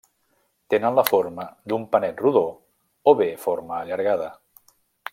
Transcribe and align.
Tenen 0.73 0.95
la 0.99 1.03
forma 1.09 1.45
d'un 1.73 1.85
panet 1.93 2.25
rodó 2.25 2.43
o 3.13 3.15
bé 3.23 3.31
forma 3.47 3.79
allargada. 3.83 4.35